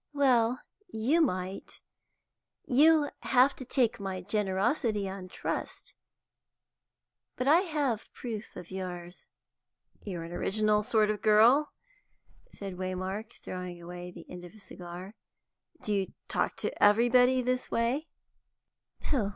"Well, 0.13 0.59
you 0.91 1.21
might. 1.21 1.79
You 2.65 3.11
have 3.21 3.55
to 3.57 3.63
take 3.63 3.99
my 3.99 4.19
generosity 4.21 5.07
on 5.07 5.27
trust, 5.27 5.93
but 7.35 7.47
I 7.47 7.59
have 7.59 8.11
proof 8.11 8.55
of 8.55 8.71
yours." 8.71 9.27
"You're 10.01 10.23
an 10.23 10.31
original 10.31 10.81
sort 10.81 11.11
of 11.11 11.21
girl," 11.21 11.71
said 12.51 12.77
Waymark, 12.77 13.33
throwing 13.43 13.79
away 13.79 14.09
the 14.09 14.25
end 14.27 14.43
of 14.43 14.53
his 14.53 14.63
cigar. 14.63 15.13
"Do 15.83 15.93
you 15.93 16.07
talk 16.27 16.55
to 16.61 16.83
everybody 16.83 17.41
in 17.41 17.45
this 17.45 17.69
way?" 17.69 18.07